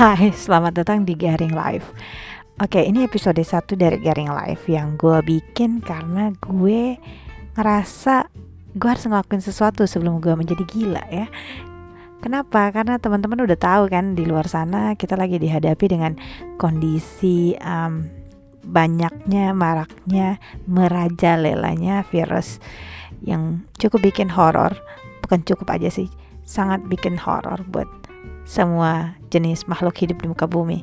[0.00, 1.92] Hai, selamat datang di Garing Live.
[2.56, 6.96] Oke, ini episode 1 dari Garing Live yang gue bikin karena gue
[7.52, 8.32] ngerasa
[8.80, 11.28] gue harus ngelakuin sesuatu sebelum gue menjadi gila ya.
[12.24, 12.72] Kenapa?
[12.72, 16.16] Karena teman-teman udah tahu kan di luar sana kita lagi dihadapi dengan
[16.56, 18.08] kondisi um,
[18.64, 22.56] banyaknya maraknya merajalelanya virus
[23.20, 24.72] yang cukup bikin horor.
[25.20, 26.08] Bukan cukup aja sih,
[26.48, 27.99] sangat bikin horor buat
[28.50, 30.82] semua jenis makhluk hidup di muka bumi.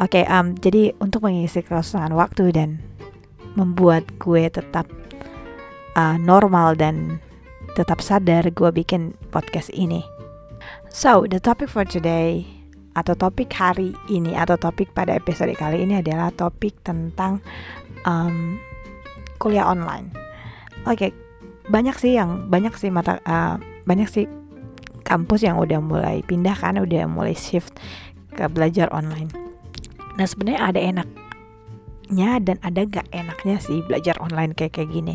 [0.00, 2.80] Oke, okay, um, jadi untuk mengisi kekosongan waktu dan
[3.52, 4.88] membuat gue tetap
[5.92, 7.20] uh, normal dan
[7.76, 10.00] tetap sadar, gue bikin podcast ini.
[10.88, 12.48] So, the topic for today
[12.94, 17.42] atau topik hari ini atau topik pada episode kali ini adalah topik tentang
[18.06, 18.56] um,
[19.42, 20.14] kuliah online.
[20.86, 21.10] Oke, okay,
[21.68, 24.24] banyak sih yang banyak sih mata uh, banyak sih
[25.14, 27.78] kampus yang udah mulai pindah kan udah mulai shift
[28.34, 29.30] ke belajar online.
[30.18, 35.14] Nah sebenarnya ada enaknya dan ada gak enaknya sih belajar online kayak kayak gini?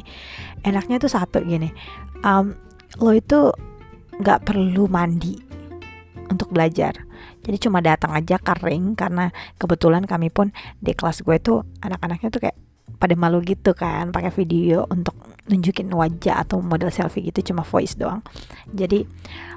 [0.63, 1.67] Enaknya tuh satu gini.
[2.23, 2.55] Um,
[3.03, 3.51] lo itu
[4.23, 5.35] gak perlu mandi
[6.31, 6.95] untuk belajar.
[7.43, 12.41] Jadi cuma datang aja kering karena kebetulan kami pun di kelas gue tuh anak-anaknya tuh
[12.47, 12.57] kayak
[12.99, 15.15] pada malu gitu kan pakai video untuk
[15.49, 18.21] nunjukin wajah atau model selfie gitu cuma voice doang.
[18.71, 19.03] Jadi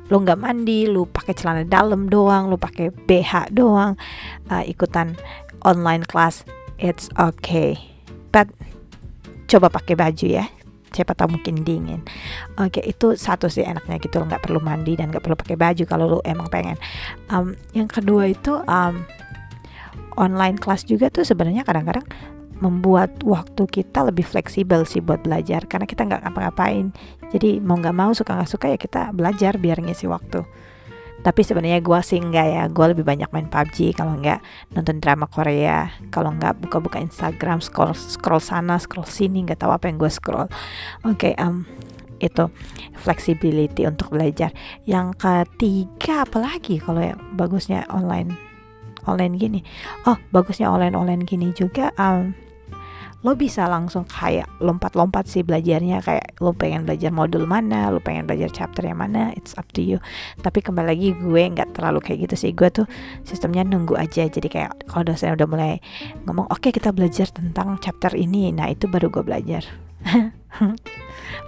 [0.08, 3.94] lu nggak mandi lu pakai celana dalam doang lu pakai BH doang
[4.50, 5.14] uh, ikutan
[5.62, 6.42] online class
[6.80, 7.78] it's okay.
[8.32, 8.50] But
[9.46, 10.48] coba pakai baju ya
[10.92, 12.04] siapa tahu mungkin dingin.
[12.60, 15.84] Oke okay, itu satu sih enaknya gitu nggak perlu mandi dan nggak perlu pakai baju
[15.88, 16.76] kalau lu emang pengen.
[17.32, 19.04] Um, yang kedua itu um,
[20.20, 22.04] online class juga tuh sebenarnya kadang-kadang
[22.62, 26.94] membuat waktu kita lebih fleksibel sih buat belajar karena kita nggak ngapa-ngapain.
[27.34, 30.46] Jadi mau nggak mau suka nggak suka ya kita belajar biar ngisi waktu.
[31.22, 34.42] Tapi sebenarnya gue sih enggak ya gue lebih banyak main PUBG kalau enggak
[34.74, 39.90] nonton drama Korea kalau enggak buka-buka Instagram scroll scroll sana scroll sini nggak tahu apa
[39.90, 40.46] yang gue scroll.
[41.06, 41.66] Oke okay, um,
[42.22, 42.46] itu
[42.98, 44.54] flexibility untuk belajar.
[44.86, 48.34] Yang ketiga apalagi kalau yang bagusnya online
[49.06, 49.60] online gini?
[50.06, 52.34] Oh bagusnya online online gini juga um,
[53.22, 58.26] lo bisa langsung kayak lompat-lompat sih belajarnya kayak lo pengen belajar modul mana lo pengen
[58.26, 60.02] belajar chapter yang mana it's up to you
[60.42, 62.86] tapi kembali lagi gue nggak terlalu kayak gitu sih gue tuh
[63.22, 65.78] sistemnya nunggu aja jadi kayak kalau dosen udah mulai
[66.26, 69.62] ngomong oke okay, kita belajar tentang chapter ini nah itu baru gue belajar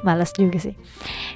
[0.07, 0.75] Males juga sih.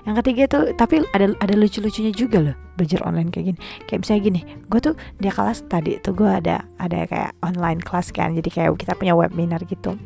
[0.07, 3.59] Yang ketiga tuh tapi ada ada lucu-lucunya juga loh belajar online kayak gini.
[3.85, 8.15] Kayak misalnya gini, gue tuh dia kelas tadi tuh gue ada ada kayak online kelas
[8.15, 8.33] kan.
[8.39, 9.99] Jadi kayak kita punya webinar gitu.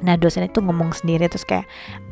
[0.00, 1.66] Nah dosen itu ngomong sendiri terus kayak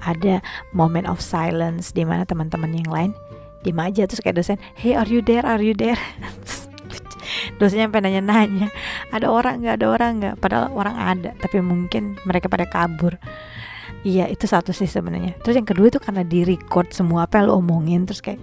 [0.05, 0.43] ada
[0.75, 3.13] moment of silence di mana teman-teman yang lain
[3.63, 5.99] di aja terus kayak dosen, hey are you there, are you there?
[7.59, 8.71] dosennya sampai nanya-nanya,
[9.11, 10.35] ada orang nggak, ada orang nggak?
[10.39, 13.19] Padahal orang ada, tapi mungkin mereka pada kabur.
[14.07, 15.35] Iya itu satu sih sebenarnya.
[15.43, 18.39] Terus yang kedua itu karena di record semua apa yang lo omongin terus kayak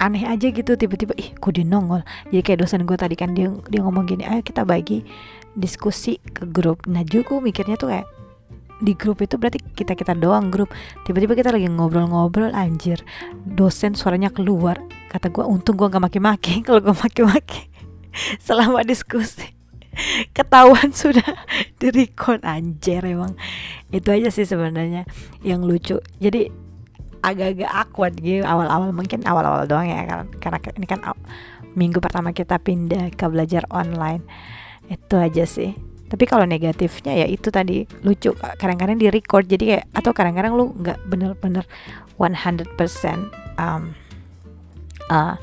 [0.00, 2.00] aneh aja gitu tiba-tiba ih kok dia nongol
[2.32, 5.04] jadi kayak dosen gue tadi kan dia dia ngomong gini ayo kita bagi
[5.52, 8.08] diskusi ke grup nah juga mikirnya tuh kayak
[8.80, 10.72] di grup itu berarti kita kita doang grup.
[11.04, 13.04] Tiba-tiba kita lagi ngobrol-ngobrol anjir
[13.44, 14.80] dosen suaranya keluar.
[15.12, 17.68] Kata gue untung gue gak maki-maki kalau gue maki-maki.
[18.46, 19.60] Selama diskusi.
[20.36, 21.26] Ketahuan sudah
[21.76, 23.36] di record anjir emang.
[23.92, 25.04] Itu aja sih sebenarnya
[25.44, 26.00] yang lucu.
[26.18, 26.48] Jadi
[27.20, 31.04] agak-agak awkward gitu awal-awal mungkin awal-awal doang ya karena, karena ini kan
[31.76, 34.24] minggu pertama kita pindah ke belajar online.
[34.88, 39.84] Itu aja sih tapi kalau negatifnya ya itu tadi lucu kadang-kadang di record jadi kayak
[39.94, 41.64] atau kadang-kadang lu nggak bener-bener
[42.18, 42.66] 100%
[43.56, 43.94] um,
[45.08, 45.34] uh,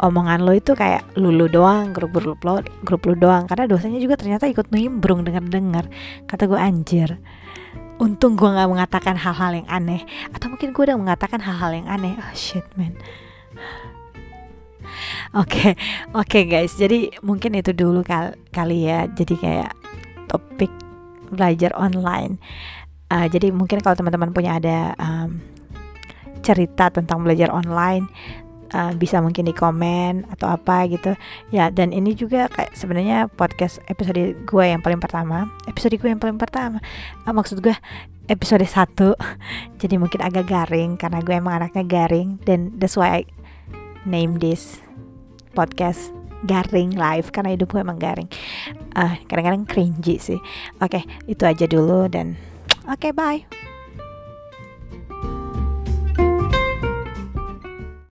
[0.00, 3.44] omongan lo itu kayak lulu doang grup grup lo grup lu doang.
[3.44, 5.84] Karena dosanya juga ternyata ikut nimbrung dengar dengar
[6.24, 7.20] kata gue anjir
[8.00, 10.00] untung gue nggak mengatakan hal-hal yang aneh.
[10.32, 12.16] Atau mungkin gue udah mengatakan hal-hal yang aneh.
[12.16, 12.96] Oh shit man.
[15.36, 15.70] Oke, okay,
[16.16, 16.74] oke okay guys.
[16.74, 19.04] Jadi mungkin itu dulu kal kali ya.
[19.04, 19.79] Jadi kayak
[20.30, 20.70] topik
[21.34, 22.38] belajar online.
[23.10, 25.42] Uh, jadi mungkin kalau teman-teman punya ada um,
[26.46, 28.06] cerita tentang belajar online
[28.74, 31.14] uh, bisa mungkin di komen atau apa gitu.
[31.50, 35.50] Ya dan ini juga kayak sebenarnya podcast episode gue yang paling pertama.
[35.66, 36.78] Episode gue yang paling pertama.
[37.26, 37.74] Uh, maksud gue
[38.30, 39.18] episode satu.
[39.80, 43.22] Jadi mungkin agak garing karena gue emang anaknya garing dan that's why I
[44.06, 44.80] name this
[45.52, 48.28] podcast garing live karena hidup gue emang garing.
[48.96, 50.40] Uh, kadang-kadang cringy sih.
[50.80, 52.36] Oke okay, itu aja dulu dan
[52.88, 53.69] oke okay, bye